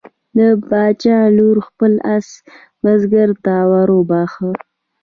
د 0.37 0.39
باچا 0.69 1.17
لور 1.37 1.57
خپل 1.67 1.93
آس 2.15 2.27
بزګر 2.83 3.29
ته 3.45 3.55
وروبخښه. 3.71 4.49